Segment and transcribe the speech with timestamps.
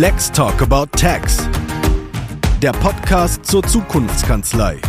[0.00, 1.38] Let's Talk About Tax.
[2.62, 4.80] Der Podcast zur Zukunftskanzlei.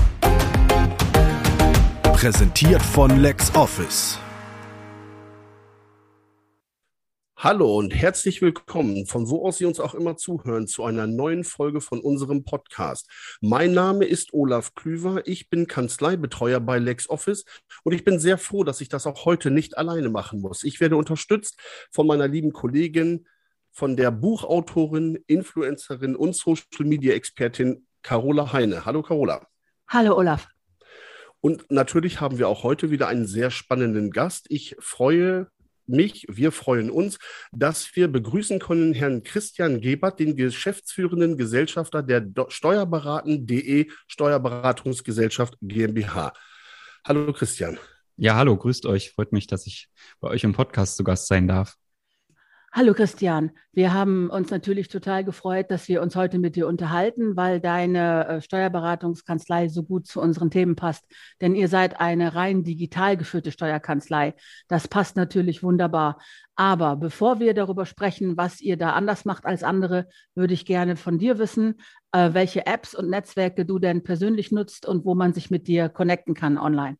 [2.04, 4.20] Präsentiert von LexOffice.
[7.36, 11.44] Hallo und herzlich willkommen, von wo aus Sie uns auch immer zuhören, zu einer neuen
[11.44, 13.10] Folge von unserem Podcast.
[13.42, 17.46] Mein Name ist Olaf Klüver, ich bin Kanzleibetreuer bei LexOffice
[17.84, 20.64] und ich bin sehr froh, dass ich das auch heute nicht alleine machen muss.
[20.64, 23.26] Ich werde unterstützt von meiner lieben Kollegin,
[23.80, 28.84] von der Buchautorin, Influencerin und Social-Media-Expertin Carola Heine.
[28.84, 29.48] Hallo Carola.
[29.88, 30.50] Hallo Olaf.
[31.40, 34.48] Und natürlich haben wir auch heute wieder einen sehr spannenden Gast.
[34.50, 35.48] Ich freue
[35.88, 37.20] mich, wir freuen uns,
[37.54, 46.34] dass wir begrüßen können Herrn Christian Gebert, den geschäftsführenden Gesellschafter der Steuerberaten.de Steuerberatungsgesellschaft GmbH.
[47.06, 47.80] Hallo Christian.
[48.18, 49.12] Ja, hallo, grüßt euch.
[49.12, 49.88] Freut mich, dass ich
[50.20, 51.78] bei euch im Podcast zu Gast sein darf.
[52.72, 57.36] Hallo Christian, wir haben uns natürlich total gefreut, dass wir uns heute mit dir unterhalten,
[57.36, 61.04] weil deine äh, Steuerberatungskanzlei so gut zu unseren Themen passt.
[61.42, 64.36] Denn ihr seid eine rein digital geführte Steuerkanzlei.
[64.68, 66.20] Das passt natürlich wunderbar.
[66.56, 70.96] Aber bevor wir darüber sprechen, was ihr da anders macht als andere, würde ich gerne
[70.96, 75.34] von dir wissen, äh, welche Apps und Netzwerke du denn persönlich nutzt und wo man
[75.34, 76.98] sich mit dir connecten kann online.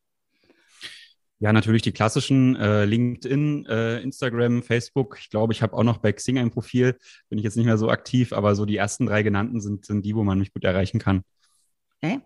[1.42, 5.16] Ja, natürlich die klassischen äh, LinkedIn, äh, Instagram, Facebook.
[5.18, 6.98] Ich glaube, ich habe auch noch bei Xing ein Profil.
[7.30, 10.04] Bin ich jetzt nicht mehr so aktiv, aber so die ersten drei genannten sind, sind
[10.04, 11.22] die, wo man mich gut erreichen kann.
[11.96, 12.20] Okay.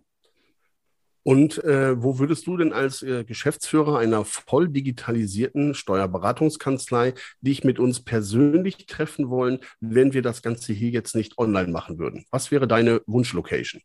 [1.23, 7.79] Und äh, wo würdest du denn als äh, Geschäftsführer einer voll digitalisierten Steuerberatungskanzlei dich mit
[7.79, 12.27] uns persönlich treffen wollen, wenn wir das Ganze hier jetzt nicht online machen würden?
[12.31, 13.81] Was wäre deine Wunschlocation?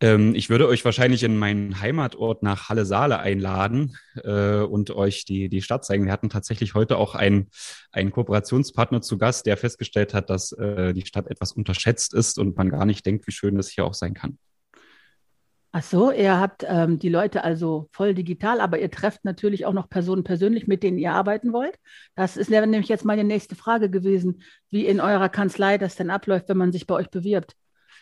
[0.00, 5.48] Ähm, ich würde euch wahrscheinlich in meinen Heimatort nach Halle-Saale einladen äh, und euch die,
[5.48, 6.04] die Stadt zeigen.
[6.04, 7.50] Wir hatten tatsächlich heute auch einen,
[7.90, 12.56] einen Kooperationspartner zu Gast, der festgestellt hat, dass äh, die Stadt etwas unterschätzt ist und
[12.56, 14.38] man gar nicht denkt, wie schön das hier auch sein kann.
[15.70, 19.74] Ach so, ihr habt ähm, die Leute also voll digital, aber ihr trefft natürlich auch
[19.74, 21.76] noch Personen persönlich, mit denen ihr arbeiten wollt.
[22.14, 26.48] Das ist nämlich jetzt meine nächste Frage gewesen, wie in eurer Kanzlei das denn abläuft,
[26.48, 27.54] wenn man sich bei euch bewirbt.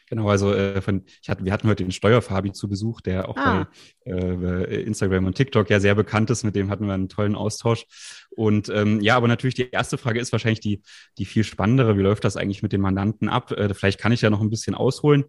[0.09, 3.37] Genau, also äh, von, ich hatte, wir hatten heute den Steuerfabi zu Besuch, der auch
[3.37, 3.69] ah.
[4.05, 6.45] bei äh, Instagram und TikTok ja sehr bekannt ist.
[6.45, 7.87] Mit dem hatten wir einen tollen Austausch.
[8.31, 10.83] Und ähm, ja, aber natürlich die erste Frage ist wahrscheinlich die,
[11.19, 11.99] die viel spannendere.
[11.99, 13.51] Wie läuft das eigentlich mit den Mandanten ab?
[13.51, 15.25] Äh, vielleicht kann ich ja noch ein bisschen ausholen.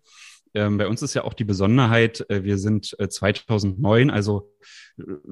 [0.53, 4.56] Ähm, bei uns ist ja auch die Besonderheit, äh, wir sind äh, 2009, also äh,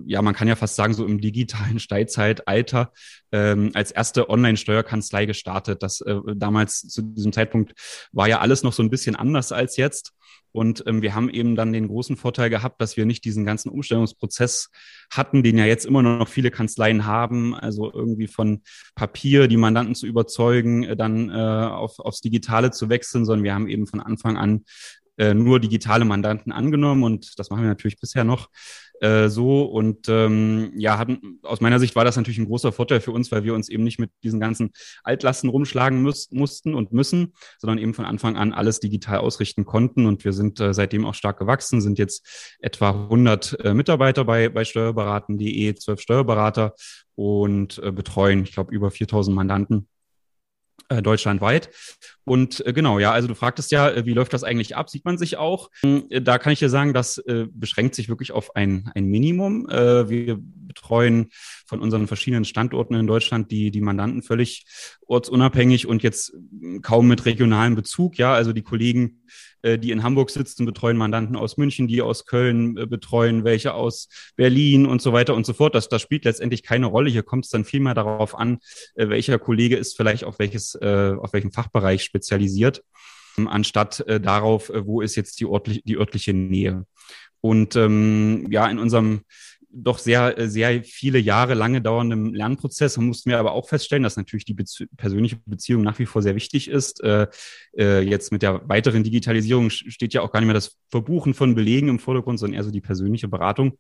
[0.06, 2.92] ja, man kann ja fast sagen, so im digitalen Steinzeitalter
[3.32, 5.82] ähm, als erste Online-Steuerkanzlei gestartet.
[5.82, 7.74] Das äh, damals zu diesem Zeitpunkt
[8.12, 10.14] war ja alles noch so ein bisschen anders als jetzt.
[10.52, 13.70] Und ähm, wir haben eben dann den großen Vorteil gehabt, dass wir nicht diesen ganzen
[13.70, 14.70] Umstellungsprozess
[15.12, 17.54] hatten, den ja jetzt immer noch viele Kanzleien haben.
[17.54, 18.62] Also irgendwie von
[18.96, 23.54] Papier die Mandanten zu überzeugen, äh, dann äh, auf, aufs Digitale zu wechseln, sondern wir
[23.54, 24.64] haben eben von Anfang an
[25.18, 28.50] äh, nur digitale Mandanten angenommen und das machen wir natürlich bisher noch
[29.06, 29.64] äh, so.
[29.64, 33.32] Und ähm, ja, hatten, aus meiner Sicht war das natürlich ein großer Vorteil für uns,
[33.32, 34.72] weil wir uns eben nicht mit diesen ganzen
[35.04, 40.06] Altlasten rumschlagen müß, mussten und müssen, sondern eben von Anfang an alles digital ausrichten konnten.
[40.06, 44.50] Und wir sind äh, seitdem auch stark gewachsen, sind jetzt etwa 100 äh, Mitarbeiter bei,
[44.50, 46.74] bei Steuerberaten.de, 12 Steuerberater
[47.16, 49.88] und äh, betreuen, ich glaube, über 4000 Mandanten
[50.90, 51.70] äh, deutschlandweit.
[52.26, 54.90] Und äh, genau, ja, also du fragtest ja, äh, wie läuft das eigentlich ab?
[54.90, 55.72] Sieht man sich auch?
[55.84, 57.22] Äh, da kann ich dir sagen, das
[57.52, 59.68] beschränkt sich wirklich auf ein, ein Minimum.
[59.68, 60.40] Wir
[60.76, 61.30] betreuen
[61.66, 64.66] von unseren verschiedenen Standorten in Deutschland die, die Mandanten völlig
[65.08, 66.34] ortsunabhängig und jetzt
[66.82, 68.18] kaum mit regionalem Bezug.
[68.18, 69.22] Ja, also die Kollegen
[69.66, 73.74] äh, die in Hamburg sitzen, betreuen Mandanten aus München, die aus Köln äh, betreuen, welche
[73.74, 75.74] aus Berlin und so weiter und so fort.
[75.74, 77.10] Das, das spielt letztendlich keine Rolle.
[77.10, 78.60] Hier kommt es dann vielmehr darauf an,
[78.94, 82.84] äh, welcher Kollege ist vielleicht auf welches, auf welchen Fachbereich spezialisiert,
[83.38, 86.86] anstatt darauf, wo ist jetzt die, örtlich, die örtliche Nähe.
[87.42, 89.22] Und ähm, ja, in unserem
[89.76, 92.98] doch sehr, äh, sehr viele Jahre lange dauerndem Lernprozess.
[92.98, 96.22] Man mussten wir aber auch feststellen, dass natürlich die Bezie persönliche Beziehung nach wie vor
[96.22, 97.04] sehr wichtig ist.
[97.04, 97.28] Äh,
[97.78, 101.56] äh, jetzt mit der weiteren Digitalisierung steht ja auch gar nicht mehr das Verbuchen von
[101.56, 103.78] Belegen im Vordergrund, sondern eher so die persönliche Beratung.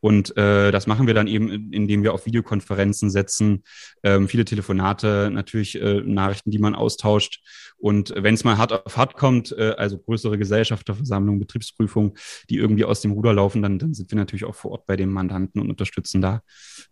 [0.00, 3.64] Und äh, das machen wir dann eben, indem wir auf Videokonferenzen setzen,
[4.02, 7.40] ähm, viele Telefonate, natürlich äh, Nachrichten, die man austauscht.
[7.78, 12.12] Und wenn es mal hart auf hart kommt, äh, also größere Gesellschafterversammlungen, Betriebsprüfungen,
[12.48, 14.96] die irgendwie aus dem Ruder laufen, dann, dann sind wir natürlich auch vor Ort bei
[14.96, 16.42] dem Mandanten und unterstützen da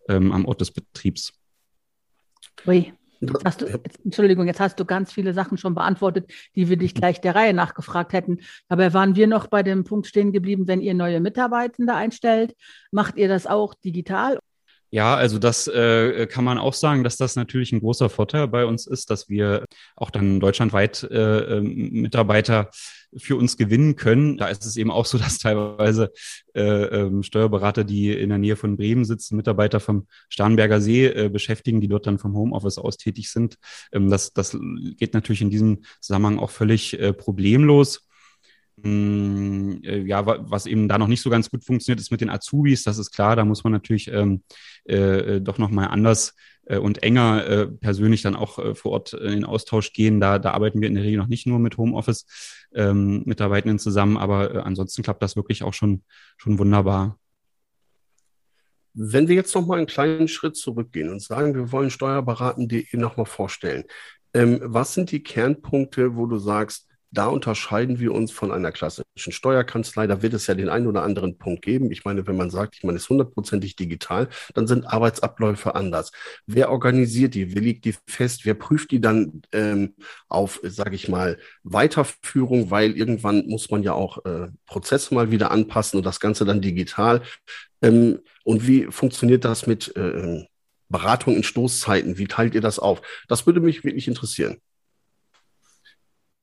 [0.08, 1.32] ähm, am Ort des Betriebs.
[2.66, 2.92] Ui,
[3.44, 6.94] hast du, jetzt, Entschuldigung, jetzt hast du ganz viele Sachen schon beantwortet, die wir dich
[6.94, 8.40] gleich der Reihe nachgefragt hätten.
[8.68, 12.54] Dabei waren wir noch bei dem Punkt stehen geblieben, wenn ihr neue Mitarbeitende einstellt,
[12.90, 14.38] macht ihr das auch digital?
[14.90, 18.64] Ja, also das äh, kann man auch sagen, dass das natürlich ein großer Vorteil bei
[18.64, 19.64] uns ist, dass wir
[19.96, 22.70] auch dann deutschlandweit äh, ähm, Mitarbeiter
[23.16, 24.36] für uns gewinnen können.
[24.36, 26.12] Da ist es eben auch so, dass teilweise
[26.54, 31.28] äh, äh, Steuerberater, die in der Nähe von Bremen sitzen, Mitarbeiter vom Starnberger See äh,
[31.28, 33.58] beschäftigen, die dort dann vom Homeoffice aus tätig sind.
[33.92, 34.56] Ähm, das, das
[34.96, 38.06] geht natürlich in diesem Zusammenhang auch völlig äh, problemlos.
[39.86, 42.82] Äh, ja, was eben da noch nicht so ganz gut funktioniert, ist mit den Azubis.
[42.82, 44.42] Das ist klar, da muss man natürlich ähm,
[44.88, 44.96] äh,
[45.36, 46.34] äh doch nochmal anders
[46.66, 50.20] äh, und enger äh, persönlich dann auch äh, vor Ort in den Austausch gehen.
[50.20, 54.54] Da, da arbeiten wir in der Regel noch nicht nur mit Homeoffice-Mitarbeitenden ähm, zusammen, aber
[54.54, 56.02] äh, ansonsten klappt das wirklich auch schon,
[56.36, 57.18] schon wunderbar.
[58.98, 63.18] Wenn wir jetzt noch mal einen kleinen Schritt zurückgehen und sagen, wir wollen steuerberaten.de noch
[63.18, 63.84] mal vorstellen,
[64.32, 69.32] ähm, was sind die Kernpunkte, wo du sagst, da unterscheiden wir uns von einer klassischen
[69.32, 70.06] Steuerkanzlei.
[70.06, 71.90] Da wird es ja den einen oder anderen Punkt geben.
[71.90, 76.10] Ich meine, wenn man sagt, ich meine, es ist hundertprozentig digital, dann sind Arbeitsabläufe anders.
[76.46, 77.54] Wer organisiert die?
[77.54, 78.44] Wer legt die fest?
[78.44, 79.94] Wer prüft die dann ähm,
[80.28, 82.70] auf, sage ich mal, Weiterführung?
[82.70, 86.60] Weil irgendwann muss man ja auch äh, Prozesse mal wieder anpassen und das Ganze dann
[86.60, 87.22] digital.
[87.82, 90.46] Ähm, und wie funktioniert das mit äh, ähm,
[90.88, 92.18] Beratung in Stoßzeiten?
[92.18, 93.02] Wie teilt ihr das auf?
[93.28, 94.58] Das würde mich wirklich interessieren.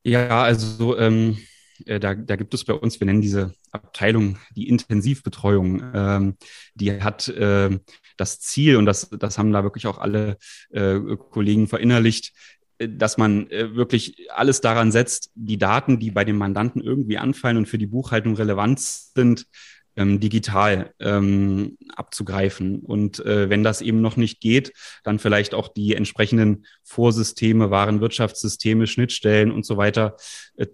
[0.04, 1.38] Ja, also ähm,
[1.86, 5.82] äh, da, da gibt es bei uns, wir nennen diese Abteilung die Intensivbetreuung.
[5.94, 6.36] Ähm,
[6.74, 7.78] die hat äh,
[8.16, 10.36] das Ziel, und das, das haben da wirklich auch alle
[10.70, 10.98] äh,
[11.30, 12.32] Kollegen verinnerlicht,
[12.78, 17.18] äh, dass man äh, wirklich alles daran setzt, die Daten, die bei dem Mandanten irgendwie
[17.18, 19.46] anfallen und für die Buchhaltung relevant sind,
[19.96, 22.80] ähm, digital ähm, abzugreifen.
[22.80, 28.86] Und äh, wenn das eben noch nicht geht, dann vielleicht auch die entsprechenden Vorsysteme, Warenwirtschaftssysteme,
[28.86, 30.16] Schnittstellen und so weiter
[30.56, 30.66] äh,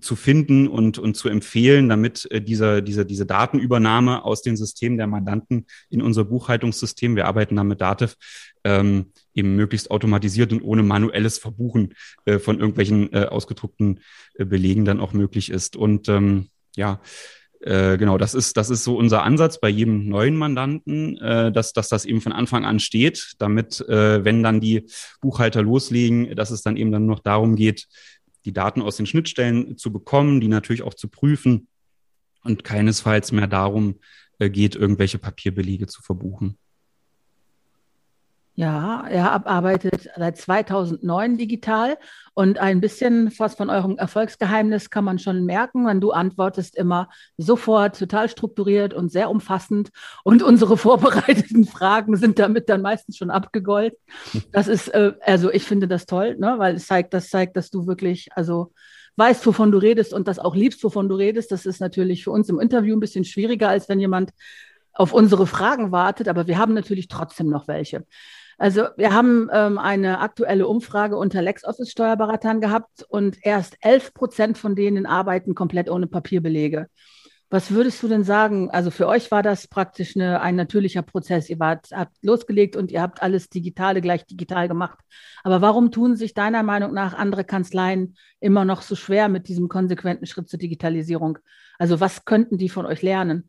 [0.00, 4.98] zu finden und, und zu empfehlen, damit äh, diese, diese, diese Datenübernahme aus den Systemen
[4.98, 8.16] der Mandanten in unser Buchhaltungssystem, wir arbeiten da mit Dativ,
[8.64, 11.94] ähm, eben möglichst automatisiert und ohne manuelles Verbuchen
[12.24, 14.00] äh, von irgendwelchen äh, ausgedruckten
[14.34, 15.76] äh, Belegen dann auch möglich ist.
[15.76, 17.00] Und ähm, ja,
[17.64, 21.72] äh, genau, das ist, das ist so unser Ansatz bei jedem neuen Mandanten, äh, dass,
[21.72, 24.86] dass das eben von Anfang an steht, damit, äh, wenn dann die
[25.22, 27.86] Buchhalter loslegen, dass es dann eben dann noch darum geht,
[28.44, 31.68] die Daten aus den Schnittstellen zu bekommen, die natürlich auch zu prüfen
[32.42, 33.98] und keinesfalls mehr darum
[34.38, 36.58] äh, geht, irgendwelche Papierbelege zu verbuchen.
[38.56, 41.98] Ja, er arbeitet seit 2009 digital
[42.34, 47.08] und ein bisschen was von eurem Erfolgsgeheimnis kann man schon merken, wenn du antwortest immer
[47.36, 49.90] sofort, total strukturiert und sehr umfassend
[50.22, 53.98] und unsere vorbereiteten Fragen sind damit dann meistens schon abgegolten.
[54.52, 57.70] Das ist, äh, also ich finde das toll, ne, weil es zeigt, das zeigt, dass
[57.70, 58.72] du wirklich, also
[59.16, 61.50] weißt, wovon du redest und das auch liebst, wovon du redest.
[61.50, 64.30] Das ist natürlich für uns im Interview ein bisschen schwieriger, als wenn jemand
[64.92, 68.06] auf unsere Fragen wartet, aber wir haben natürlich trotzdem noch welche.
[68.58, 74.74] Also wir haben ähm, eine aktuelle Umfrage unter LexOffice-Steuerberatern gehabt und erst 11 Prozent von
[74.74, 76.88] denen arbeiten komplett ohne Papierbelege.
[77.50, 78.70] Was würdest du denn sagen?
[78.70, 81.48] Also für euch war das praktisch eine, ein natürlicher Prozess.
[81.48, 84.98] Ihr wart, habt losgelegt und ihr habt alles Digitale gleich digital gemacht.
[85.44, 89.68] Aber warum tun sich deiner Meinung nach andere Kanzleien immer noch so schwer mit diesem
[89.68, 91.38] konsequenten Schritt zur Digitalisierung?
[91.78, 93.48] Also was könnten die von euch lernen?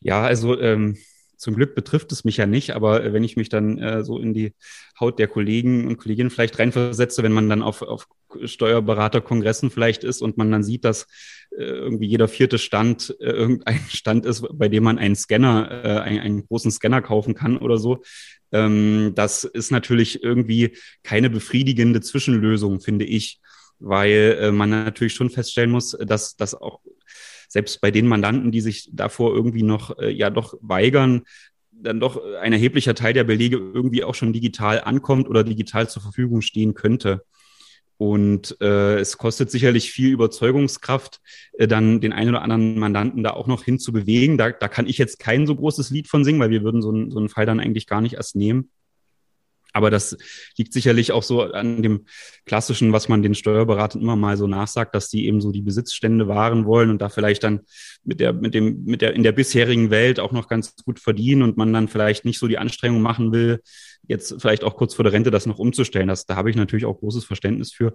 [0.00, 0.96] Ja, also ähm,
[1.38, 4.18] zum Glück betrifft es mich ja nicht, aber äh, wenn ich mich dann äh, so
[4.18, 4.52] in die
[4.98, 8.08] Haut der Kollegen und Kolleginnen vielleicht reinversetze, wenn man dann auf, auf
[8.44, 11.06] Steuerberaterkongressen vielleicht ist und man dann sieht, dass
[11.56, 16.00] äh, irgendwie jeder vierte Stand äh, irgendein Stand ist, bei dem man einen Scanner, äh,
[16.00, 18.02] einen, einen großen Scanner kaufen kann oder so.
[18.50, 23.40] Ähm, das ist natürlich irgendwie keine befriedigende Zwischenlösung, finde ich,
[23.78, 26.80] weil äh, man natürlich schon feststellen muss, dass das auch
[27.48, 31.22] selbst bei den Mandanten, die sich davor irgendwie noch äh, ja doch weigern,
[31.72, 36.02] dann doch ein erheblicher Teil der Belege irgendwie auch schon digital ankommt oder digital zur
[36.02, 37.24] Verfügung stehen könnte.
[37.96, 41.20] Und äh, es kostet sicherlich viel Überzeugungskraft,
[41.54, 44.38] äh, dann den einen oder anderen Mandanten da auch noch hinzubewegen.
[44.38, 46.92] Da, da kann ich jetzt kein so großes Lied von singen, weil wir würden so,
[46.92, 48.70] ein, so einen Fall dann eigentlich gar nicht erst nehmen.
[49.72, 50.16] Aber das
[50.56, 52.06] liegt sicherlich auch so an dem
[52.46, 56.26] klassischen, was man den Steuerberatern immer mal so nachsagt, dass die eben so die Besitzstände
[56.26, 57.60] wahren wollen und da vielleicht dann
[58.04, 61.42] mit der, mit dem, mit der, in der bisherigen Welt auch noch ganz gut verdienen
[61.42, 63.60] und man dann vielleicht nicht so die Anstrengung machen will,
[64.06, 66.08] jetzt vielleicht auch kurz vor der Rente das noch umzustellen.
[66.08, 67.94] Das, da habe ich natürlich auch großes Verständnis für.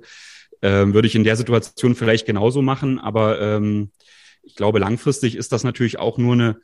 [0.62, 3.92] Ähm, würde ich in der Situation vielleicht genauso machen, aber ähm,
[4.44, 6.60] ich glaube, langfristig ist das natürlich auch nur eine,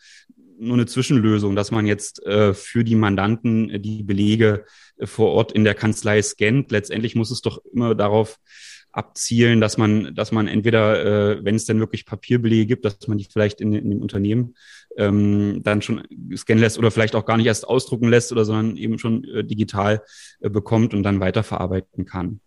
[0.59, 4.65] nur eine Zwischenlösung, dass man jetzt äh, für die Mandanten die Belege
[5.03, 6.71] vor Ort in der Kanzlei scannt.
[6.71, 8.37] Letztendlich muss es doch immer darauf
[8.91, 13.17] abzielen, dass man, dass man entweder, äh, wenn es denn wirklich Papierbelege gibt, dass man
[13.17, 14.55] die vielleicht in, in dem Unternehmen
[14.97, 16.03] ähm, dann schon
[16.35, 19.43] scannen lässt oder vielleicht auch gar nicht erst ausdrucken lässt oder sondern eben schon äh,
[19.43, 20.03] digital
[20.39, 22.41] äh, bekommt und dann weiterverarbeiten kann.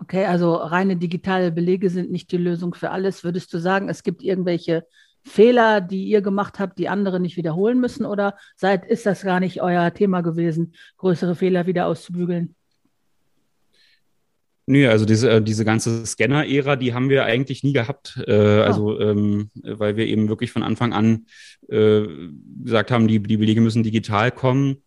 [0.00, 3.24] Okay, also reine digitale Belege sind nicht die Lösung für alles.
[3.24, 4.84] Würdest du sagen, es gibt irgendwelche
[5.28, 8.04] Fehler, die ihr gemacht habt, die andere nicht wiederholen müssen?
[8.04, 12.54] Oder seid, ist das gar nicht euer Thema gewesen, größere Fehler wieder auszubügeln?
[14.70, 18.20] Nö, also diese, äh, diese ganze Scanner-Ära, die haben wir eigentlich nie gehabt.
[18.26, 18.62] Äh, oh.
[18.62, 21.24] Also, ähm, weil wir eben wirklich von Anfang an
[21.68, 22.02] äh,
[22.62, 24.82] gesagt haben, die, die Belege müssen digital kommen,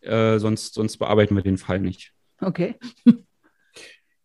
[0.00, 2.12] äh, sonst, sonst bearbeiten wir den Fall nicht.
[2.40, 2.74] Okay.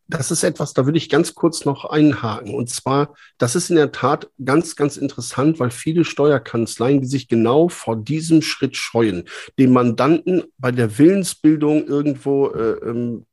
[0.07, 2.53] Das ist etwas, da würde ich ganz kurz noch einhaken.
[2.53, 7.27] Und zwar, das ist in der Tat ganz, ganz interessant, weil viele Steuerkanzleien, die sich
[7.27, 13.25] genau vor diesem Schritt scheuen, den Mandanten bei der Willensbildung irgendwo äh, ähm,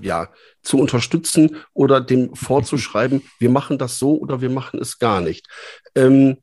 [0.00, 0.28] ja,
[0.62, 5.46] zu unterstützen oder dem vorzuschreiben, wir machen das so oder wir machen es gar nicht.
[5.94, 6.38] Ähm,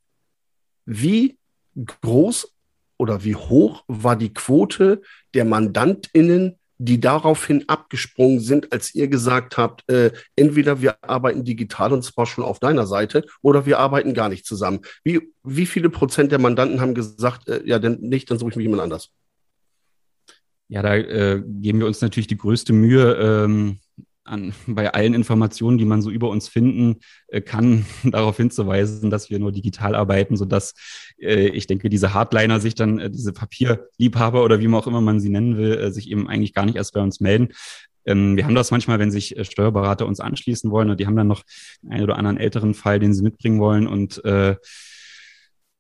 [0.86, 1.38] wie
[2.02, 2.54] groß
[2.98, 5.02] oder wie hoch war die Quote
[5.34, 11.94] der MandantInnen, die daraufhin abgesprungen sind, als ihr gesagt habt, äh, entweder wir arbeiten digital
[11.94, 14.82] und zwar schon auf deiner Seite oder wir arbeiten gar nicht zusammen.
[15.04, 18.56] Wie, wie viele Prozent der Mandanten haben gesagt, äh, ja, denn nicht, dann suche ich
[18.56, 19.10] mir jemand anders?
[20.68, 23.80] Ja, da äh, geben wir uns natürlich die größte Mühe, ähm,
[24.24, 29.30] an, bei allen Informationen, die man so über uns finden äh, kann, darauf hinzuweisen, dass
[29.30, 30.74] wir nur digital arbeiten, sodass
[31.20, 35.02] äh, ich denke, diese Hardliner sich dann, äh, diese Papierliebhaber oder wie man auch immer
[35.02, 37.50] man sie nennen will, äh, sich eben eigentlich gar nicht erst bei uns melden.
[38.06, 41.16] Ähm, wir haben das manchmal, wenn sich äh, Steuerberater uns anschließen wollen und die haben
[41.16, 41.44] dann noch
[41.90, 44.56] einen oder anderen älteren Fall, den sie mitbringen wollen und äh,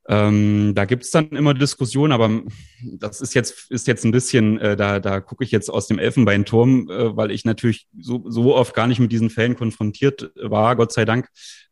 [0.10, 2.42] ähm, da gibt's dann immer Diskussionen, aber
[2.82, 5.98] das ist jetzt, ist jetzt ein bisschen, äh, da, da gucke ich jetzt aus dem
[5.98, 10.76] Elfenbeinturm, äh, weil ich natürlich so, so oft gar nicht mit diesen Fällen konfrontiert war,
[10.76, 11.30] Gott sei Dank.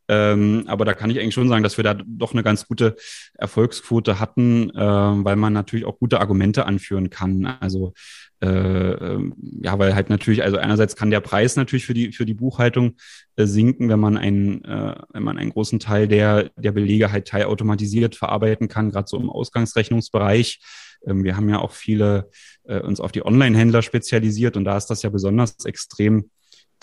[0.08, 2.96] Ähm, aber da kann ich eigentlich schon sagen, dass wir da doch eine ganz gute
[3.34, 7.46] Erfolgsquote hatten, äh, weil man natürlich auch gute Argumente anführen kann.
[7.60, 12.26] Also äh, ja, weil halt natürlich, also einerseits kann der Preis natürlich für die für
[12.26, 12.96] die Buchhaltung
[13.36, 17.28] äh, sinken, wenn man einen, äh, wenn man einen großen Teil der der Belege halt
[17.28, 20.60] teilautomatisiert verarbeiten kann, gerade so im Ausgangsrechnungsbereich.
[21.06, 22.30] Ähm, wir haben ja auch viele
[22.64, 26.30] äh, uns auf die Online-Händler spezialisiert und da ist das ja besonders extrem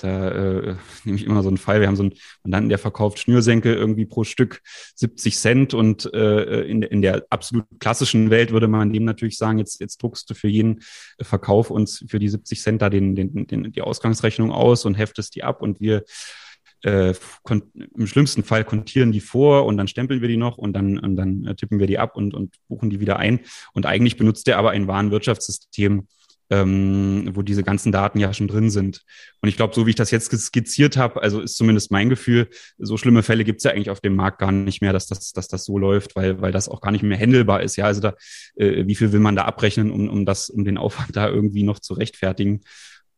[0.01, 1.81] da äh, nehme ich immer so einen Fall.
[1.81, 2.13] Wir haben so einen
[2.43, 4.61] Mandanten, der verkauft Schnürsenkel irgendwie pro Stück
[4.95, 9.59] 70 Cent und äh, in, in der absolut klassischen Welt würde man dem natürlich sagen,
[9.59, 10.81] jetzt, jetzt druckst du für jeden
[11.21, 15.35] Verkauf uns für die 70 Cent da den, den, den, die Ausgangsrechnung aus und heftest
[15.35, 16.03] die ab und wir
[16.83, 17.13] äh,
[17.49, 21.15] im schlimmsten Fall kontieren die vor und dann stempeln wir die noch und dann, und
[21.15, 23.41] dann äh, tippen wir die ab und, und buchen die wieder ein.
[23.73, 26.07] Und eigentlich benutzt er aber ein Warenwirtschaftssystem,
[26.49, 29.03] ähm, wo diese ganzen Daten ja schon drin sind.
[29.41, 32.49] Und ich glaube, so wie ich das jetzt skizziert habe, also ist zumindest mein Gefühl,
[32.77, 35.31] so schlimme Fälle gibt es ja eigentlich auf dem Markt gar nicht mehr, dass das,
[35.31, 37.75] dass das so läuft, weil, weil das auch gar nicht mehr händelbar ist.
[37.75, 38.15] Ja, also da,
[38.55, 41.63] äh, wie viel will man da abrechnen, um, um das, um den Aufwand da irgendwie
[41.63, 42.61] noch zu rechtfertigen?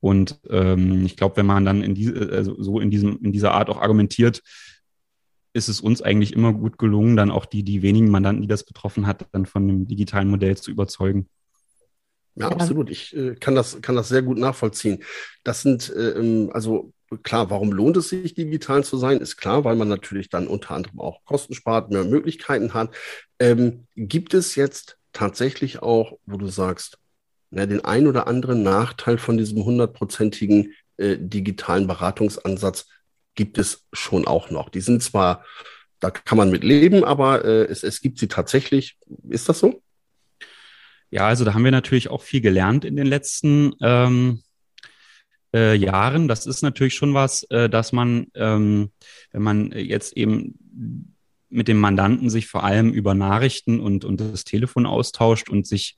[0.02, 3.54] Und ähm, ich glaube, wenn man dann in diese, also so in diesem, in dieser
[3.54, 4.42] Art auch argumentiert,
[5.54, 8.64] ist es uns eigentlich immer gut gelungen, dann auch die, die wenigen Mandanten, die das
[8.64, 11.28] betroffen hat, dann von dem digitalen Modell zu überzeugen.
[12.36, 12.52] Ja, ja.
[12.52, 12.90] absolut.
[12.90, 15.04] Ich äh, kann, das, kann das sehr gut nachvollziehen.
[15.44, 19.20] Das sind, äh, ähm, also klar, warum lohnt es sich, digital zu sein?
[19.20, 22.96] Ist klar, weil man natürlich dann unter anderem auch Kosten spart, mehr Möglichkeiten hat.
[23.40, 26.98] Ähm, gibt es jetzt tatsächlich auch, wo du sagst,
[27.50, 32.88] na, den ein oder anderen Nachteil von diesem hundertprozentigen äh, digitalen Beratungsansatz
[33.36, 34.70] gibt es schon auch noch.
[34.70, 35.44] Die sind zwar,
[36.00, 38.98] da kann man mit leben, aber äh, es, es gibt sie tatsächlich.
[39.28, 39.82] Ist das so?
[41.12, 44.42] Ja, also da haben wir natürlich auch viel gelernt in den letzten ähm,
[45.54, 46.30] äh, Jahren.
[46.30, 48.92] Das ist natürlich schon was, äh, dass man, ähm,
[49.32, 51.18] wenn man jetzt eben
[51.50, 55.98] mit dem Mandanten sich vor allem über Nachrichten und, und das Telefon austauscht und sich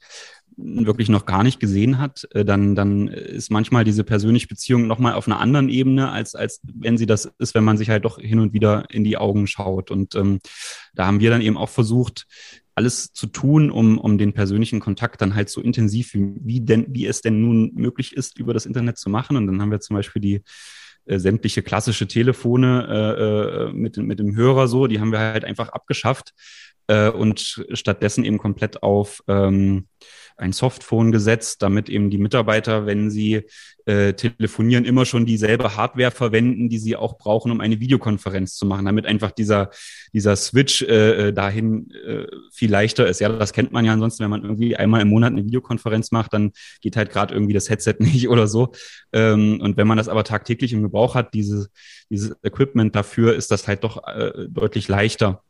[0.55, 5.13] wirklich noch gar nicht gesehen hat, äh, dann, dann ist manchmal diese persönliche Beziehung nochmal
[5.13, 8.20] auf einer anderen Ebene, als, als wenn sie das ist, wenn man sich halt doch
[8.20, 9.91] hin und wieder in die Augen schaut.
[9.91, 10.39] Und ähm,
[10.93, 12.25] da haben wir dann eben auch versucht,
[12.75, 16.88] alles zu tun, um, um den persönlichen Kontakt dann halt so intensiv, wie, wie, denn,
[16.89, 19.38] wie es denn nun möglich ist, über das Internet zu machen.
[19.38, 20.42] Und dann haben wir zum Beispiel die
[21.05, 25.45] äh, sämtliche klassische Telefone äh, äh, mit, mit dem Hörer so, die haben wir halt
[25.45, 26.33] einfach abgeschafft
[26.88, 29.88] äh, und stattdessen eben komplett auf ähm,
[30.38, 33.43] ein Softphone gesetzt, damit eben die Mitarbeiter, wenn sie
[33.86, 38.65] äh, telefonieren, immer schon dieselbe Hardware verwenden, die sie auch brauchen, um eine Videokonferenz zu
[38.65, 39.69] machen, damit einfach dieser,
[40.13, 43.19] dieser Switch äh, äh dahin äh, viel leichter ist.
[43.19, 46.33] Ja, das kennt man ja ansonsten, wenn man irgendwie einmal im Monat eine Videokonferenz macht,
[46.33, 48.72] dann geht halt gerade irgendwie das Headset nicht oder so.
[49.12, 51.69] Ähm, und wenn man das aber tagtäglich im Gebrauch hat, diese,
[52.09, 55.41] dieses Equipment dafür, ist das halt doch äh, deutlich leichter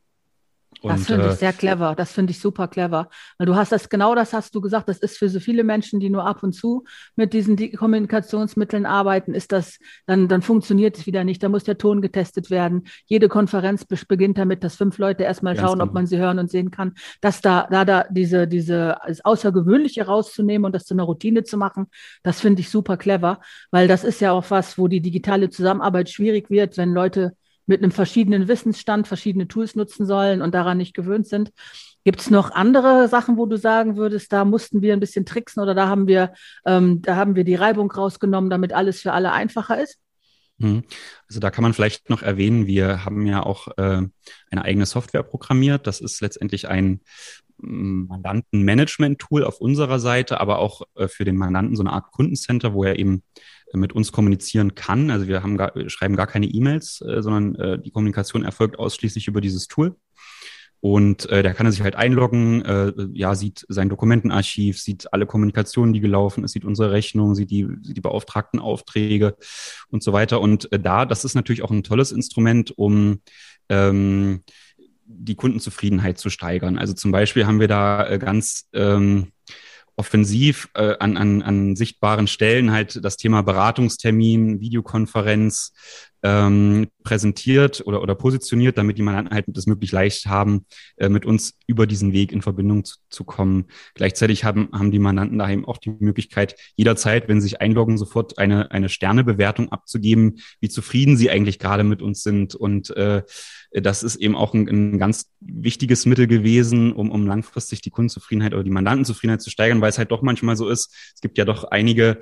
[0.84, 1.96] das finde ich äh, sehr clever.
[1.96, 3.10] Das finde ich super clever.
[3.38, 6.00] Weil du hast das, genau das hast du gesagt, das ist für so viele Menschen,
[6.00, 6.84] die nur ab und zu
[7.16, 11.42] mit diesen Kommunikationsmitteln arbeiten, ist das, dann, dann funktioniert es wieder nicht.
[11.42, 12.84] Da muss der Ton getestet werden.
[13.06, 15.86] Jede Konferenz beginnt damit, dass fünf Leute erstmal schauen, genau.
[15.86, 16.94] ob man sie hören und sehen kann.
[17.22, 21.58] Dass da, da, da diese, diese, das Außergewöhnliche rauszunehmen und das zu einer Routine zu
[21.58, 21.88] machen,
[22.24, 23.40] das finde ich super clever,
[23.72, 27.36] weil das ist ja auch was, wo die digitale Zusammenarbeit schwierig wird, wenn Leute
[27.66, 31.52] mit einem verschiedenen Wissensstand verschiedene Tools nutzen sollen und daran nicht gewöhnt sind.
[32.04, 35.64] Gibt es noch andere Sachen, wo du sagen würdest, da mussten wir ein bisschen tricksen
[35.64, 36.34] oder da haben wir,
[36.66, 40.00] ähm, da haben wir die Reibung rausgenommen, damit alles für alle einfacher ist?
[40.58, 40.84] Mhm.
[41.28, 44.02] Also da kann man vielleicht noch erwähnen, wir haben ja auch äh,
[44.52, 45.88] eine eigene Software programmiert.
[45.88, 47.02] Das ist letztendlich ein
[47.58, 52.74] mm, Mandantenmanagement-Tool auf unserer Seite, aber auch äh, für den Mandanten so eine Art Kundencenter,
[52.74, 53.24] wo er eben
[53.78, 55.10] mit uns kommunizieren kann.
[55.10, 59.28] Also wir haben gar, schreiben gar keine E-Mails, äh, sondern äh, die Kommunikation erfolgt ausschließlich
[59.28, 59.96] über dieses Tool.
[60.84, 65.26] Und äh, da kann er sich halt einloggen, äh, ja, sieht sein Dokumentenarchiv, sieht alle
[65.26, 69.38] Kommunikationen, die gelaufen ist, sieht unsere Rechnung, sieht die, sieht die beauftragten Aufträge
[69.88, 70.42] und so weiter.
[70.42, 73.22] Und äh, da, das ist natürlich auch ein tolles Instrument, um
[73.70, 74.44] ähm,
[75.06, 76.78] die Kundenzufriedenheit zu steigern.
[76.78, 79.32] Also zum Beispiel haben wir da äh, ganz ähm,
[79.96, 85.74] offensiv äh, an, an, an sichtbaren Stellen halt das Thema Beratungstermin, Videokonferenz,
[86.24, 90.66] ähm, präsentiert oder, oder positioniert, damit die Mandanten halt das möglichst leicht haben,
[90.96, 93.66] äh, mit uns über diesen Weg in Verbindung zu, zu kommen.
[93.94, 98.38] Gleichzeitig haben, haben die Mandanten daheim auch die Möglichkeit, jederzeit, wenn sie sich einloggen, sofort
[98.38, 102.56] eine, eine Sternebewertung abzugeben, wie zufrieden sie eigentlich gerade mit uns sind.
[102.56, 103.24] Und äh,
[103.72, 108.54] das ist eben auch ein, ein ganz wichtiges Mittel gewesen, um, um langfristig die Kundenzufriedenheit
[108.54, 111.44] oder die Mandantenzufriedenheit zu steigern, weil es halt doch manchmal so ist, es gibt ja
[111.44, 112.20] doch einige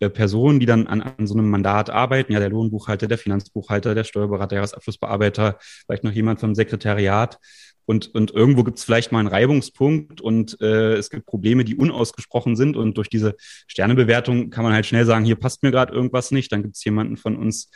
[0.00, 3.94] äh, Personen, die dann an, an so einem Mandat arbeiten, ja, der Lohnbuchhalter, der Finanzbuchhalter,
[3.94, 7.38] der Steuerberater, Jahresabschlussbearbeiter, vielleicht noch jemand vom Sekretariat.
[7.86, 11.76] Und, und irgendwo gibt es vielleicht mal einen Reibungspunkt und äh, es gibt Probleme, die
[11.76, 12.76] unausgesprochen sind.
[12.76, 13.36] Und durch diese
[13.66, 16.50] Sternebewertung kann man halt schnell sagen, hier passt mir gerade irgendwas nicht.
[16.50, 17.70] Dann gibt es jemanden von uns,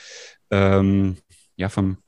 [0.50, 1.18] ähm,
[1.56, 1.98] ja, vom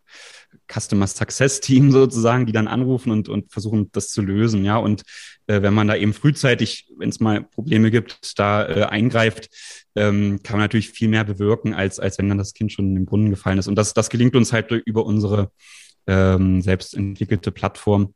[0.71, 4.65] Customer Success Team sozusagen, die dann anrufen und, und versuchen, das zu lösen.
[4.65, 5.03] Ja, und
[5.47, 9.49] äh, wenn man da eben frühzeitig, wenn es mal Probleme gibt, da äh, eingreift,
[9.97, 12.95] ähm, kann man natürlich viel mehr bewirken, als, als wenn dann das Kind schon in
[12.95, 13.69] den Brunnen gefallen ist.
[13.69, 15.51] Und das, das gelingt uns halt über unsere
[16.07, 18.15] ähm, selbst entwickelte Plattform.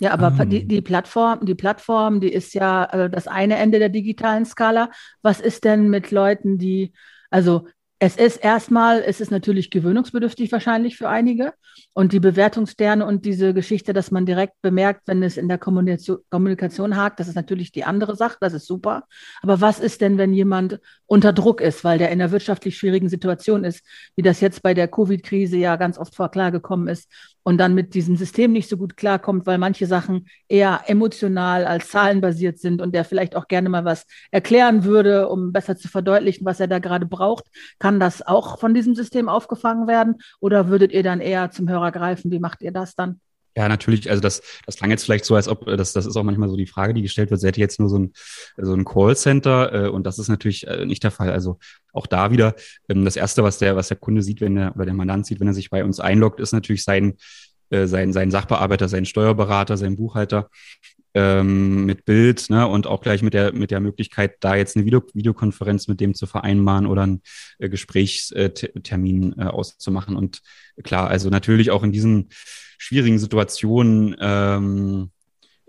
[0.00, 0.48] Ja, aber um.
[0.48, 4.90] die, die Plattform, die Plattform, die ist ja äh, das eine Ende der digitalen Skala.
[5.22, 6.92] Was ist denn mit Leuten, die,
[7.30, 7.66] also
[8.00, 11.52] es ist erstmal, es ist natürlich gewöhnungsbedürftig wahrscheinlich für einige.
[11.94, 16.18] Und die Bewertungssterne und diese Geschichte, dass man direkt bemerkt, wenn es in der Kommunikation,
[16.30, 19.04] Kommunikation hakt, das ist natürlich die andere Sache, das ist super.
[19.42, 23.08] Aber was ist denn, wenn jemand unter Druck ist, weil der in einer wirtschaftlich schwierigen
[23.08, 23.84] Situation ist,
[24.14, 27.10] wie das jetzt bei der Covid-Krise ja ganz oft vor klar gekommen ist
[27.48, 31.88] und dann mit diesem System nicht so gut klarkommt, weil manche Sachen eher emotional als
[31.88, 36.44] zahlenbasiert sind und der vielleicht auch gerne mal was erklären würde, um besser zu verdeutlichen,
[36.44, 37.46] was er da gerade braucht.
[37.78, 41.90] Kann das auch von diesem System aufgefangen werden oder würdet ihr dann eher zum Hörer
[41.90, 42.30] greifen?
[42.30, 43.18] Wie macht ihr das dann?
[43.58, 44.08] Ja, natürlich.
[44.08, 46.54] Also das, das klang jetzt vielleicht so, als ob, das, das ist auch manchmal so
[46.54, 48.12] die Frage, die gestellt wird, seid ihr jetzt nur so ein,
[48.56, 49.86] so ein Callcenter?
[49.86, 51.32] Äh, und das ist natürlich äh, nicht der Fall.
[51.32, 51.58] Also
[51.92, 52.54] auch da wieder,
[52.88, 55.40] ähm, das Erste, was der, was der Kunde sieht, wenn er, oder der Mandant sieht,
[55.40, 57.14] wenn er sich bei uns einloggt, ist natürlich sein,
[57.70, 60.50] äh, sein, sein Sachbearbeiter, sein Steuerberater, sein Buchhalter
[61.14, 64.84] ähm, mit Bild ne, und auch gleich mit der, mit der Möglichkeit, da jetzt eine
[64.84, 67.22] Video Videokonferenz mit dem zu vereinbaren oder einen
[67.58, 70.16] äh, Gesprächstermin äh, auszumachen.
[70.16, 70.42] Und
[70.82, 72.28] klar, also natürlich auch in diesen
[72.78, 75.10] schwierigen Situationen ähm,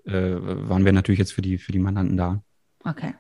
[0.05, 2.43] äh, waren wir natürlich jetzt für die, für die Mandanten da.
[2.83, 3.13] Okay.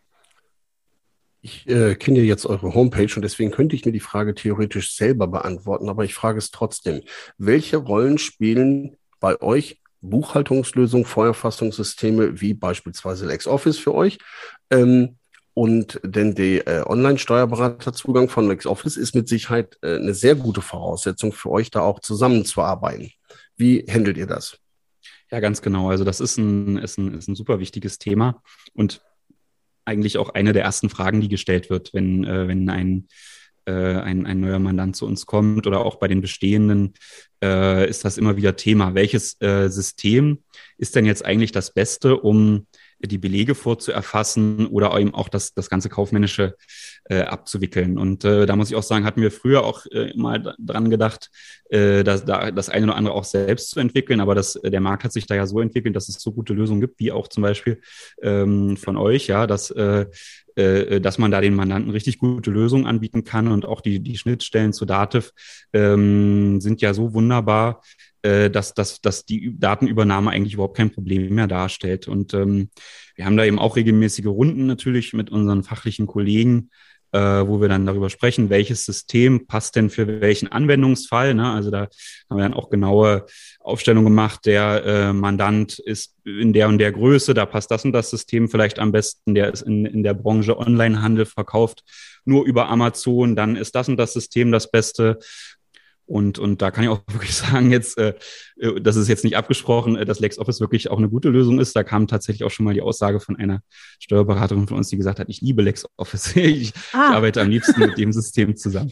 [1.41, 4.95] Ich äh, kenne ja jetzt eure Homepage und deswegen könnte ich mir die Frage theoretisch
[4.95, 7.01] selber beantworten, aber ich frage es trotzdem.
[7.37, 14.17] Welche Rollen spielen bei euch Buchhaltungslösungen, Feuerfassungssysteme wie beispielsweise LexOffice für euch?
[14.69, 15.17] Ähm,
[15.53, 21.33] und denn der äh, Online-Steuerberaterzugang von LexOffice ist mit Sicherheit äh, eine sehr gute Voraussetzung
[21.33, 23.11] für euch, da auch zusammenzuarbeiten.
[23.57, 24.57] Wie handelt ihr das?
[25.31, 25.89] Ja, ganz genau.
[25.89, 28.41] Also das ist ein, ist ein, ist ein super wichtiges Thema
[28.73, 29.01] und
[29.85, 33.07] eigentlich auch eine der ersten Fragen, die gestellt wird, wenn, äh, wenn ein,
[33.71, 36.93] ein, ein neuer Mandant zu uns kommt oder auch bei den bestehenden
[37.43, 38.95] äh, ist das immer wieder Thema.
[38.95, 40.39] Welches äh, System
[40.77, 42.67] ist denn jetzt eigentlich das Beste, um
[43.01, 46.55] die Belege vorzuerfassen oder eben auch das, das ganze Kaufmännische
[47.05, 47.97] äh, abzuwickeln.
[47.97, 51.29] Und äh, da muss ich auch sagen, hatten wir früher auch äh, mal dran gedacht,
[51.69, 54.19] äh, das, da, das eine oder andere auch selbst zu entwickeln.
[54.19, 56.81] Aber das, der Markt hat sich da ja so entwickelt, dass es so gute Lösungen
[56.81, 57.79] gibt, wie auch zum Beispiel
[58.21, 60.05] ähm, von euch, ja, dass äh,
[60.59, 64.17] äh, dass man da den Mandanten richtig gute Lösungen anbieten kann und auch die, die
[64.17, 65.31] Schnittstellen zu Dativ
[65.71, 67.81] ähm, sind ja so wunderbar,
[68.23, 72.09] äh, dass, dass, dass die Datenübernahme eigentlich überhaupt kein Problem mehr darstellt.
[72.09, 72.69] Und ähm,
[73.15, 76.71] wir haben da eben auch regelmäßige Runden natürlich mit unseren fachlichen Kollegen,
[77.11, 81.33] äh, wo wir dann darüber sprechen, welches System passt denn für welchen Anwendungsfall.
[81.33, 81.51] Ne?
[81.51, 81.87] Also da
[82.29, 83.25] haben wir dann auch genaue
[83.59, 87.93] Aufstellung gemacht, der äh, Mandant ist in der und der Größe, da passt das und
[87.93, 91.83] das System vielleicht am besten, der ist in, in der Branche Onlinehandel verkauft,
[92.25, 95.19] nur über Amazon, dann ist das und das System das Beste.
[96.09, 98.15] Und, und da kann ich auch wirklich sagen, jetzt, äh,
[98.57, 101.75] äh, das ist jetzt nicht abgesprochen, äh, dass LexOffice wirklich auch eine gute Lösung ist.
[101.75, 103.61] Da kam tatsächlich auch schon mal die Aussage von einer
[103.99, 106.35] Steuerberaterin von uns, die gesagt hat, ich liebe LexOffice.
[106.35, 107.09] ich, ah.
[107.09, 108.91] ich arbeite am liebsten mit dem System zusammen.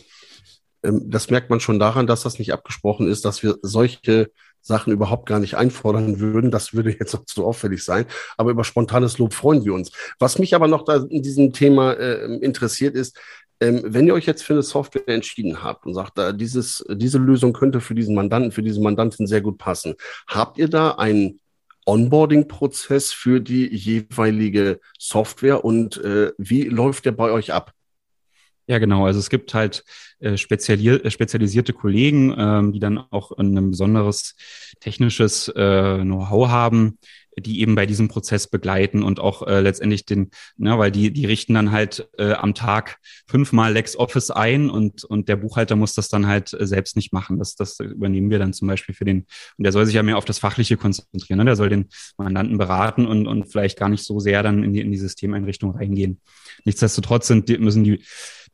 [0.84, 4.30] Ähm, das merkt man schon daran, dass das nicht abgesprochen ist, dass wir solche
[4.62, 6.52] Sachen überhaupt gar nicht einfordern würden.
[6.52, 8.06] Das würde jetzt auch zu auffällig sein.
[8.38, 9.92] Aber über spontanes Lob freuen wir uns.
[10.20, 13.18] Was mich aber noch da in diesem Thema äh, interessiert ist,
[13.60, 17.18] ähm, wenn ihr euch jetzt für eine Software entschieden habt und sagt, äh, dieses, diese
[17.18, 19.96] Lösung könnte für diesen Mandanten, für diese Mandantin sehr gut passen,
[20.28, 21.40] habt ihr da einen
[21.86, 27.72] Onboarding-Prozess für die jeweilige Software und äh, wie läuft der bei euch ab?
[28.68, 29.06] Ja, genau.
[29.06, 29.86] Also es gibt halt
[30.20, 34.36] äh, äh, spezialisierte Kollegen, ähm, die dann auch ein besonderes
[34.82, 36.98] technisches äh, Know-how haben,
[37.40, 41.26] die eben bei diesem Prozess begleiten und auch äh, letztendlich den, ne, weil die, die
[41.26, 42.98] richten dann halt äh, am Tag
[43.28, 47.38] fünfmal LexOffice ein und, und der Buchhalter muss das dann halt äh, selbst nicht machen.
[47.38, 49.26] Das, das übernehmen wir dann zum Beispiel für den,
[49.58, 51.38] und der soll sich ja mehr auf das Fachliche konzentrieren.
[51.38, 51.46] Ne?
[51.46, 54.82] Der soll den Mandanten beraten und, und vielleicht gar nicht so sehr dann in die,
[54.82, 56.20] in die Systemeinrichtung reingehen.
[56.66, 58.04] Nichtsdestotrotz sind, müssen die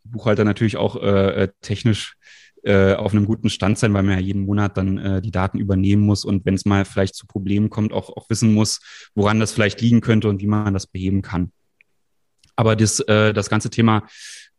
[0.03, 2.15] Buchhalter natürlich auch äh, äh technisch
[2.63, 5.59] äh, auf einem guten Stand sein, weil man ja jeden Monat dann äh, die Daten
[5.59, 8.79] übernehmen muss und wenn es mal vielleicht zu Problemen kommt, auch, auch wissen muss,
[9.15, 11.51] woran das vielleicht liegen könnte und wie man das beheben kann.
[12.55, 14.03] Aber das, äh, das ganze Thema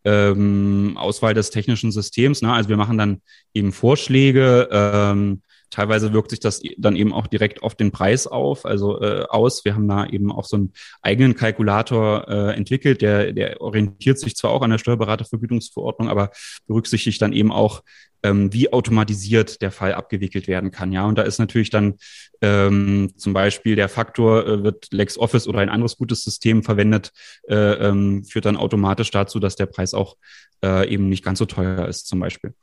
[0.05, 2.53] ähm, Auswahl des technischen Systems, ne?
[2.53, 3.23] also wir machen dann
[3.55, 5.41] eben Vorschläge, ähm,
[5.75, 9.65] Teilweise wirkt sich das dann eben auch direkt auf den Preis auf, also äh, aus.
[9.65, 14.37] Wir haben da eben auch so einen eigenen Kalkulator äh, entwickelt, der, der orientiert sich
[14.37, 16.31] zwar auch an der Steuerberatervergütungsverordnung, aber
[16.69, 17.83] berücksichtigt dann eben auch,
[18.23, 20.93] ähm, wie automatisiert der Fall abgewickelt werden kann.
[20.93, 21.95] Ja, und da ist natürlich dann
[22.41, 27.11] ähm, zum Beispiel der Faktor, äh, wird LexOffice oder ein anderes gutes System verwendet,
[27.49, 30.17] äh, ähm, führt dann automatisch dazu, dass der Preis auch
[30.65, 32.55] äh, eben nicht ganz so teuer ist, zum Beispiel.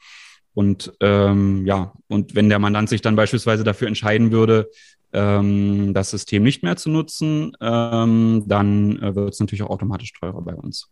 [0.54, 4.70] Und ähm, ja, und wenn der Mandant sich dann beispielsweise dafür entscheiden würde,
[5.14, 10.14] ähm, das System nicht mehr zu nutzen, ähm, dann äh, wird es natürlich auch automatisch
[10.14, 10.90] teurer bei uns.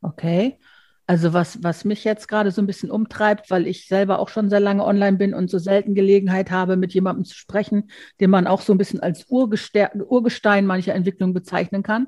[0.00, 0.58] Okay.
[1.06, 4.48] Also was, was mich jetzt gerade so ein bisschen umtreibt, weil ich selber auch schon
[4.48, 8.46] sehr lange online bin und so selten Gelegenheit habe, mit jemandem zu sprechen, den man
[8.46, 12.06] auch so ein bisschen als Urgestein mancher Entwicklung bezeichnen kann.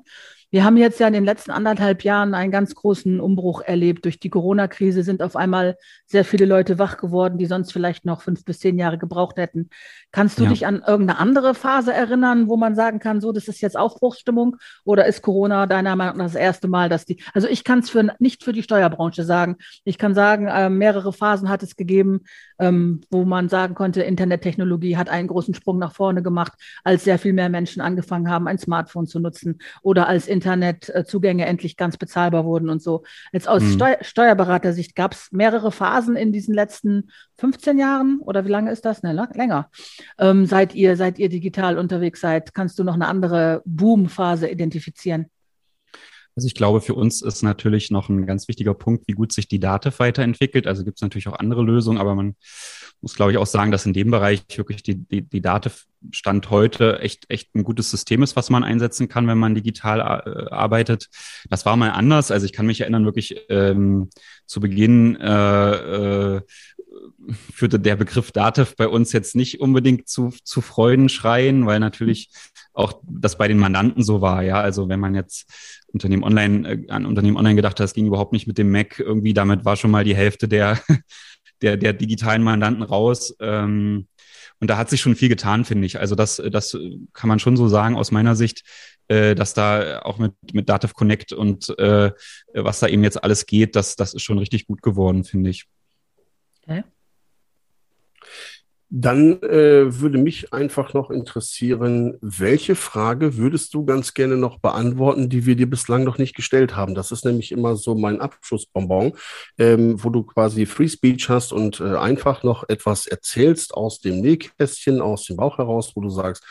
[0.49, 4.05] Wir haben jetzt ja in den letzten anderthalb Jahren einen ganz großen Umbruch erlebt.
[4.05, 8.21] Durch die Corona-Krise sind auf einmal sehr viele Leute wach geworden, die sonst vielleicht noch
[8.21, 9.69] fünf bis zehn Jahre gebraucht hätten.
[10.13, 10.49] Kannst du ja.
[10.49, 14.55] dich an irgendeine andere Phase erinnern, wo man sagen kann, so, das ist jetzt Aufbruchsstimmung
[14.85, 17.89] oder ist Corona deiner Meinung nach das erste Mal, dass die, also ich kann es
[17.89, 19.57] für, nicht für die Steuerbranche sagen.
[19.83, 22.21] Ich kann sagen, äh, mehrere Phasen hat es gegeben,
[22.57, 26.53] ähm, wo man sagen konnte, Internettechnologie hat einen großen Sprung nach vorne gemacht,
[26.85, 31.77] als sehr viel mehr Menschen angefangen haben, ein Smartphone zu nutzen oder als Internetzugänge endlich
[31.77, 33.03] ganz bezahlbar wurden und so.
[33.31, 33.73] Jetzt aus mhm.
[33.73, 38.85] Steu Steuerberatersicht gab es mehrere Phasen in diesen letzten 15 Jahren oder wie lange ist
[38.85, 39.03] das?
[39.03, 39.69] Ne, länger.
[40.17, 45.27] Ähm, seit ihr, seit ihr digital unterwegs seid, kannst du noch eine andere Boom-Phase identifizieren?
[46.37, 49.47] Also ich glaube, für uns ist natürlich noch ein ganz wichtiger Punkt, wie gut sich
[49.47, 50.67] die Dativ weiterentwickelt.
[50.67, 52.35] Also gibt es natürlich auch andere Lösungen, aber man
[53.01, 56.51] muss, glaube ich, auch sagen, dass in dem Bereich wirklich die, die, die Dativ Stand
[56.51, 60.53] heute echt, echt ein gutes System ist, was man einsetzen kann, wenn man digital äh,
[60.53, 61.09] arbeitet.
[61.49, 62.29] Das war mal anders.
[62.29, 64.11] Also ich kann mich erinnern, wirklich ähm,
[64.45, 66.41] zu Beginn äh, äh,
[67.51, 72.29] führte der Begriff Dativ bei uns jetzt nicht unbedingt zu, zu Freudenschreien, weil natürlich
[72.77, 74.43] auch das bei den Mandanten so war.
[74.43, 75.45] Ja, also wenn man jetzt
[75.87, 78.99] Unternehmen online, äh, an Unternehmen online gedacht hat, das ging überhaupt nicht mit dem Mac.
[78.99, 80.79] Irgendwie damit war schon mal die Hälfte der,
[81.61, 83.35] der, der digitalen Mandanten raus.
[83.39, 84.07] Ähm,
[84.59, 85.99] und da hat sich schon viel getan, finde ich.
[85.99, 86.77] Also das, das
[87.13, 88.63] kann man schon so sagen aus meiner Sicht,
[89.07, 92.11] äh, dass da auch mit, mit Dativ Connect und äh,
[92.53, 95.65] was da eben jetzt alles geht, das, das ist schon richtig gut geworden, finde ich.
[96.63, 96.83] Okay.
[98.99, 105.29] Dann äh, würde mich einfach noch interessieren, welche Frage würdest du ganz gerne noch beantworten,
[105.29, 106.95] die wir dir bislang noch nicht gestellt haben?
[106.95, 109.13] Das ist nämlich immer so mein Abschlussbonbon,
[109.59, 114.19] ähm, wo du quasi Free Speech hast und äh, einfach noch etwas erzählst aus dem
[114.19, 116.43] Nähkästchen, aus dem Bauch heraus, wo du sagst,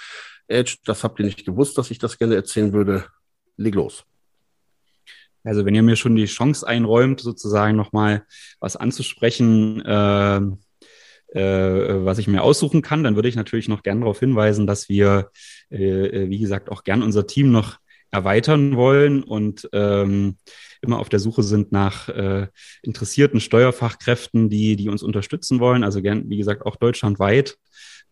[0.46, 3.06] Edge, das habt ihr nicht gewusst, dass ich das gerne erzählen würde.
[3.56, 4.04] leg los.
[5.42, 8.24] Also wenn ihr mir schon die Chance einräumt, sozusagen nochmal
[8.60, 10.40] was anzusprechen, äh,
[11.28, 14.88] äh, was ich mir aussuchen kann, dann würde ich natürlich noch gern darauf hinweisen, dass
[14.88, 15.30] wir,
[15.70, 17.78] äh, wie gesagt, auch gern unser Team noch
[18.10, 20.36] erweitern wollen und ähm,
[20.80, 22.46] immer auf der Suche sind nach äh,
[22.82, 25.84] interessierten Steuerfachkräften, die, die uns unterstützen wollen.
[25.84, 27.58] Also gern, wie gesagt, auch deutschlandweit.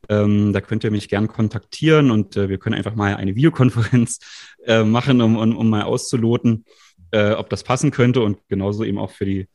[0.08, 4.18] Ähm, da könnt ihr mich gern kontaktieren und äh, wir können einfach mal eine Videokonferenz
[4.66, 6.64] äh, machen, um, um, um mal auszuloten,
[7.10, 9.48] äh, ob das passen könnte und genauso eben auch für die äh,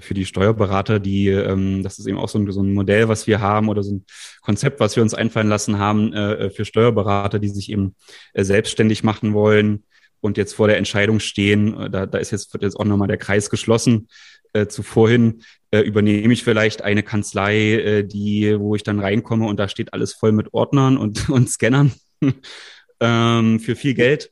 [0.00, 3.26] für die Steuerberater, die, ähm, das ist eben auch so ein, so ein Modell, was
[3.26, 4.04] wir haben oder so ein
[4.40, 7.94] Konzept, was wir uns einfallen lassen haben äh, für Steuerberater, die sich eben
[8.32, 9.84] äh, selbstständig machen wollen
[10.20, 11.78] und jetzt vor der Entscheidung stehen.
[11.78, 14.08] Äh, da, da ist jetzt, wird jetzt auch nochmal der Kreis geschlossen.
[14.54, 19.46] Äh, zu vorhin äh, übernehme ich vielleicht eine Kanzlei, äh, die, wo ich dann reinkomme
[19.46, 21.92] und da steht alles voll mit Ordnern und, und Scannern
[23.00, 24.30] ähm, für viel Geld.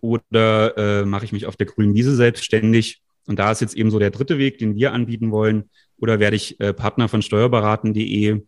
[0.00, 3.90] Oder äh, mache ich mich auf der grünen Wiese selbstständig und da ist jetzt eben
[3.90, 5.70] so der dritte Weg, den wir anbieten wollen.
[5.98, 8.42] Oder werde ich äh, Partner von steuerberaten.de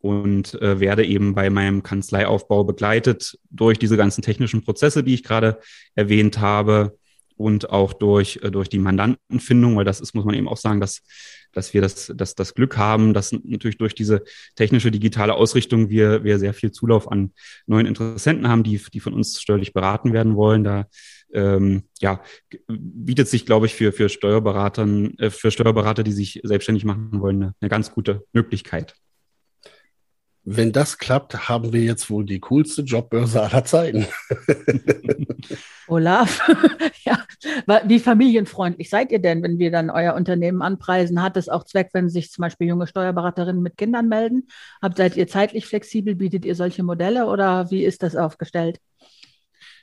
[0.00, 5.24] und äh, werde eben bei meinem Kanzleiaufbau begleitet durch diese ganzen technischen Prozesse, die ich
[5.24, 5.58] gerade
[5.94, 6.98] erwähnt habe
[7.36, 10.80] und auch durch, äh, durch die Mandantenfindung, weil das ist, muss man eben auch sagen,
[10.80, 11.02] dass,
[11.52, 14.22] dass wir das, dass das Glück haben, dass natürlich durch diese
[14.56, 17.32] technische digitale Ausrichtung wir, wir sehr viel Zulauf an
[17.66, 20.64] neuen Interessenten haben, die, die von uns steuerlich beraten werden wollen.
[20.64, 20.86] Da
[21.32, 22.22] ähm, ja,
[22.68, 27.42] bietet sich, glaube ich, für, für Steuerberatern, äh, für Steuerberater, die sich selbstständig machen wollen,
[27.42, 28.94] eine, eine ganz gute Möglichkeit.
[30.50, 34.06] Wenn das klappt, haben wir jetzt wohl die coolste Jobbörse aller Zeiten.
[35.88, 36.40] Olaf,
[37.04, 37.22] ja,
[37.84, 41.22] wie familienfreundlich seid ihr denn, wenn wir dann euer Unternehmen anpreisen?
[41.22, 44.48] Hat es auch Zweck, wenn sich zum Beispiel junge Steuerberaterinnen mit Kindern melden?
[44.80, 46.14] Habt, seid ihr zeitlich flexibel?
[46.14, 48.80] Bietet ihr solche Modelle oder wie ist das aufgestellt?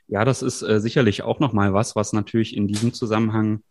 [0.07, 3.63] Ja, das ist äh, sicherlich auch nochmal was, was natürlich in diesem Zusammenhang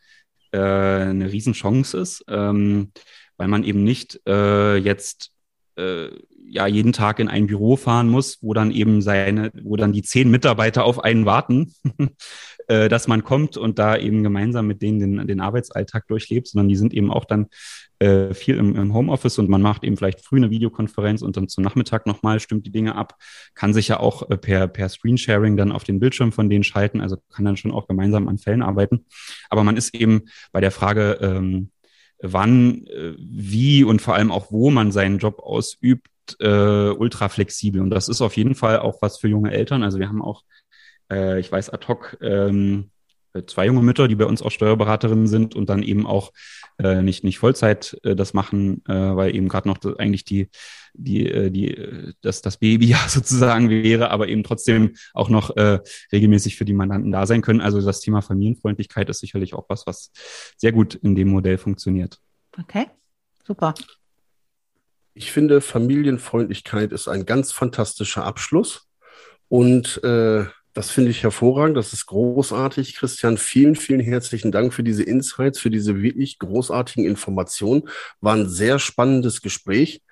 [0.53, 2.93] äh, eine Riesenchance ist, ähm,
[3.37, 5.34] weil man eben nicht äh, jetzt
[5.77, 6.09] äh,
[6.47, 10.03] ja jeden Tag in ein Büro fahren muss, wo dann eben seine, wo dann die
[10.03, 11.75] zehn Mitarbeiter auf einen warten,
[12.69, 16.69] äh, dass man kommt und da eben gemeinsam mit denen den, den Arbeitsalltag durchlebt, sondern
[16.69, 17.49] die sind eben auch dann
[17.99, 21.49] äh, viel im, im Homeoffice und man macht eben vielleicht früh eine Videokonferenz und dann
[21.49, 23.17] zum Nachmittag nochmal stimmt die Dinge ab,
[23.55, 27.01] kann sich ja auch äh, per, per Screensharing dann auf den Bildschirm von denen schalten,
[27.01, 29.07] also kann dann schon auch gemeinsam an Fällen arbeiten.
[29.49, 31.71] Aber man ist eben bei der Frage, ähm,
[32.33, 36.09] wann, äh, wie und vor allem auch wo man seinen Job ausübt,
[36.41, 37.81] äh, ultra flexibel.
[37.81, 39.83] Und das ist auf jeden Fall auch was für junge Eltern.
[39.83, 40.43] Also wir haben auch,
[41.11, 42.91] äh, ich weiß ad hoc, ähm,
[43.47, 46.33] zwei junge Mütter, die bei uns auch Steuerberaterinnen sind und dann eben auch
[46.79, 50.49] äh, nicht, nicht Vollzeit äh, das machen, äh, weil eben gerade noch das, eigentlich die,
[50.95, 55.57] die, äh, die, äh, das, das Baby ja sozusagen wäre, aber eben trotzdem auch noch
[55.57, 55.81] äh,
[56.13, 57.61] regelmäßig für die Mandanten da sein können.
[57.61, 60.11] Also das Thema Familienfreundlichkeit ist sicherlich auch was, was
[60.57, 62.21] sehr gut in dem Modell funktioniert.
[62.59, 62.87] Okay,
[63.45, 63.75] super.
[65.15, 68.89] Ich finde, Familienfreundlichkeit ist ein ganz fantastischer Abschluss.
[69.49, 71.77] Und äh, das finde ich hervorragend.
[71.77, 72.97] Das ist großartig.
[72.97, 77.89] Christian, vielen, vielen herzlichen Dank für diese Insights, für diese wirklich großartigen Informationen.
[78.21, 80.03] War ein sehr spannendes Gespräch.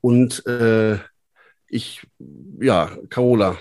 [0.00, 0.98] Und äh,
[1.68, 2.06] ich,
[2.58, 3.58] ja, Carola,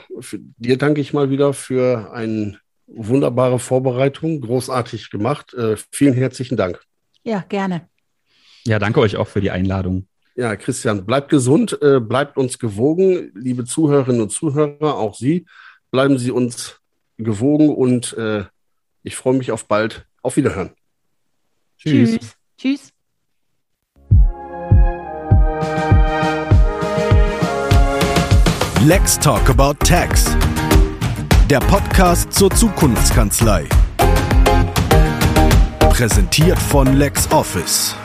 [0.57, 2.57] dir danke ich mal wieder für eine
[2.87, 4.39] wunderbare Vorbereitung.
[4.39, 5.53] Großartig gemacht.
[5.53, 6.79] Äh, vielen herzlichen Dank.
[7.23, 7.89] Ja, gerne.
[8.65, 10.07] Ja, danke euch auch für die Einladung.
[10.35, 15.45] Ja, Christian, bleibt gesund, äh, bleibt uns gewogen, liebe Zuhörerinnen und Zuhörer, auch Sie
[15.91, 16.79] bleiben Sie uns
[17.17, 18.45] gewogen und äh,
[19.03, 20.05] ich freue mich auf bald.
[20.21, 20.71] Auf Wiederhören.
[21.77, 22.17] Tschüss.
[22.19, 22.37] Tschüss.
[22.57, 22.93] Tschüss.
[28.85, 30.25] Let's Talk About Tax.
[31.49, 33.67] Der Podcast zur Zukunftskanzlei.
[35.79, 37.95] Präsentiert von LexOffice.